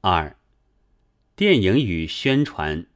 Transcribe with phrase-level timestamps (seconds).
[0.00, 0.36] 二、
[1.34, 2.86] 电影与宣传。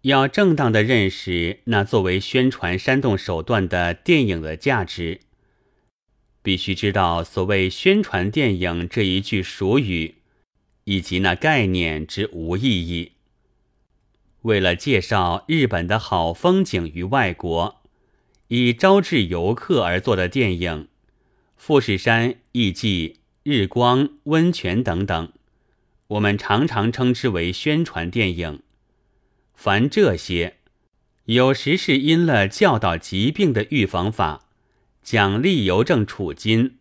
[0.00, 5.20] 要正当的认识那作为宣传煽动手段的电影的价值，
[6.42, 10.16] 必须知道所谓宣传电影这一句俗语，
[10.84, 13.12] 以及那概念之无意义。
[14.40, 17.80] 为了介绍日本的好风景于外国，
[18.48, 20.88] 以招致游客而做的电影，
[21.56, 25.32] 富士山艺伎、日光温泉等等，
[26.06, 28.62] 我们常常称之为宣传电影。
[29.54, 30.58] 凡这些，
[31.24, 34.46] 有时是因了教导疾病的预防法、
[35.02, 36.78] 奖励邮政储金、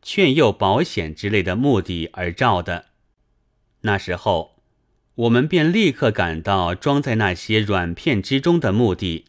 [0.00, 2.86] 劝诱保险之类的目的而照的。
[3.80, 4.62] 那时候，
[5.16, 9.24] 我们便立刻感到装在那些软片之中的目的，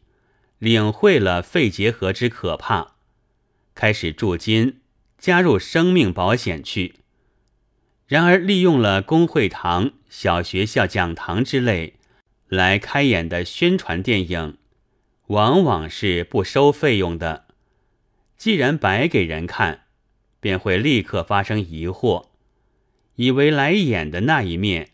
[0.60, 2.96] 领会了肺结核之可怕，
[3.74, 4.82] 开始注金
[5.18, 6.96] 加入生命保险去。
[8.06, 11.96] 然而，利用了公会堂、小学校讲堂之类。
[12.48, 14.58] 来开演的宣传电影，
[15.28, 17.48] 往往是不收费用的。
[18.38, 19.82] 既然白给人看，
[20.40, 22.28] 便会立刻发生疑惑，
[23.16, 24.92] 以为来演的那一面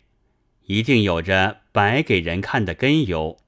[0.64, 3.38] 一定有着白给人看的根由。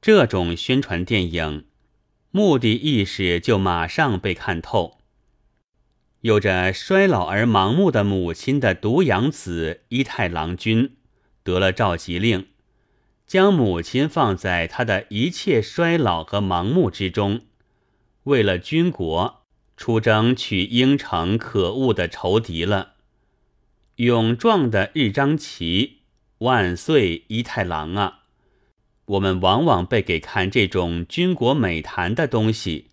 [0.00, 1.64] 这种宣传电影，
[2.30, 5.00] 目的意识就马上被看透。
[6.26, 10.96] 有着衰老而盲目的母亲的独养子伊太郎君，
[11.44, 12.48] 得了召集令。
[13.28, 17.42] 将母亲放在他的一切衰老和盲目之中，
[18.24, 19.44] 为了军国
[19.76, 22.94] 出征去应城可恶的仇敌了。
[23.94, 25.98] 勇壮的日章旗，
[26.38, 28.22] 万岁一太郎啊！
[29.04, 32.88] 我们往往被给看这种军国美谈的东西，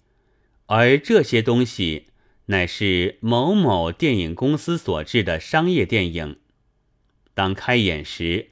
[0.67, 2.09] 而这些东西
[2.45, 6.39] 乃是某某电影公司所制的商业电影。
[7.33, 8.49] 当开演时。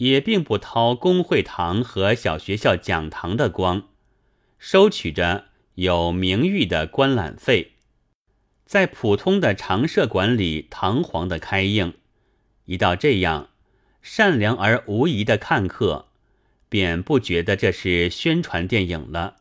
[0.00, 3.88] 也并不掏公会堂和小学校讲堂的光，
[4.58, 7.72] 收取着有名誉的观览费，
[8.64, 11.92] 在普通的常设馆里堂皇的开映。
[12.64, 13.50] 一到这样，
[14.00, 16.08] 善良而无疑的看客，
[16.70, 19.36] 便不觉得这是宣传电影了。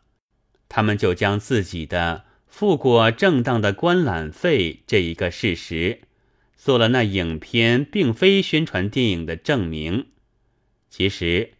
[0.67, 6.01] 他们就将自己的付过正当的观览费这一个事实，
[6.57, 10.07] 做了那影片并非宣传电影的证明。
[10.89, 11.53] 其实，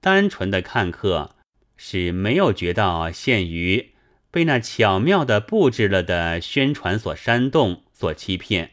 [0.00, 1.36] 单纯的看客
[1.76, 3.92] 是没有觉到限于
[4.30, 8.72] 被那巧妙的布置了的宣传所煽动、所欺骗。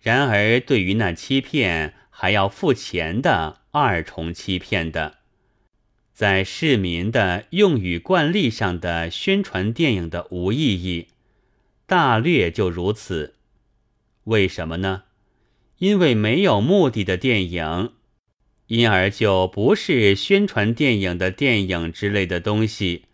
[0.00, 5.18] 然而，对于那欺骗还要付钱的二重欺骗的，
[6.16, 11.08] 在市民的用语惯例上的宣传电影的无意义，
[11.84, 13.34] 大略就如此。
[14.24, 15.02] 为什么呢？
[15.76, 17.92] 因为没有目的的电影。
[18.68, 23.04] 因而就不是宣传电影的电影之类的东西，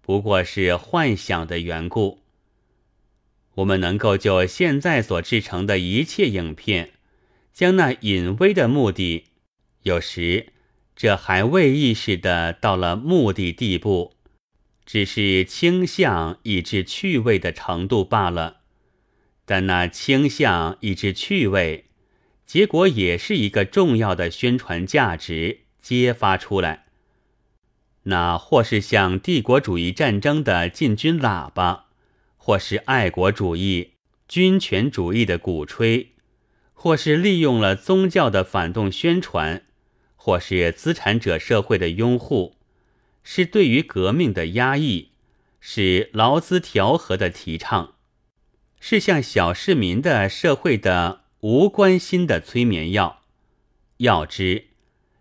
[0.00, 2.20] 不过是幻想的缘故。
[3.56, 6.90] 我们能够就现在所制成的一切影片，
[7.52, 9.24] 将那隐微的目的，
[9.82, 10.52] 有时
[10.96, 14.14] 这还未意识的到了目的地步，
[14.86, 18.58] 只是倾向以致趣味的程度罢了。
[19.44, 21.86] 但那倾向以致趣味。
[22.46, 26.84] 结果也是一个重要的宣传价值揭发出来。
[28.04, 31.86] 那或是向帝国主义战争的进军喇叭，
[32.36, 33.94] 或是爱国主义、
[34.28, 36.12] 军权主义的鼓吹，
[36.74, 39.64] 或是利用了宗教的反动宣传，
[40.24, 42.56] 或是资产者社会的拥护，
[43.22, 45.10] 是对于革命的压抑，
[45.60, 47.92] 是劳资调和的提倡，
[48.80, 51.20] 是向小市民的社会的。
[51.40, 53.20] 无关心的催眠药，
[53.98, 54.68] 要知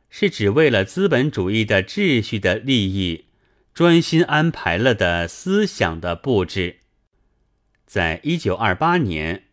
[0.10, 3.26] 是只为了资本主义的秩序的利益，
[3.74, 6.78] 专心安排了的思想的布置。
[7.86, 9.44] 在一九二八年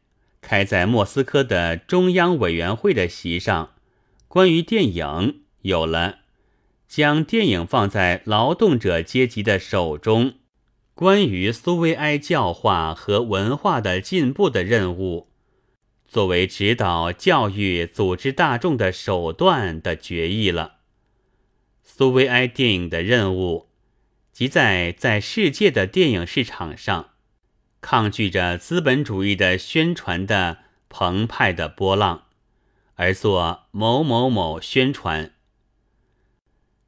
[0.40, 3.74] 开在莫斯科的中央委员会的席上，
[4.30, 6.20] 关于电影有了
[6.86, 10.34] 将电影放在劳动者阶级的手中，
[10.94, 15.32] 关于苏维埃教化和文化的进步的任务。
[16.06, 20.76] 作为指导教育、组织大众的手段的决议了。
[21.82, 23.66] 苏维埃电影的任务，
[24.32, 27.10] 即在在世界的电影市场上，
[27.80, 32.26] 抗拒着资本主义的宣传的澎湃的波浪，
[33.00, 35.32] 而做某某某宣传。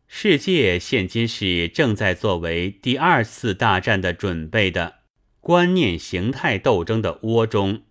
[0.06, 4.96] 世界现今是正在作为第二次大战的准备的
[5.40, 7.84] 观念形态斗争的窝中。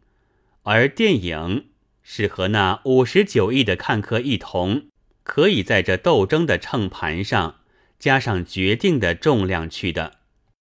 [0.62, 1.69] 而电影
[2.03, 4.83] 是和那五十九亿的看客一同，
[5.23, 7.62] 可以在这斗争的秤盘上
[7.97, 10.19] 加上决定的重量去的。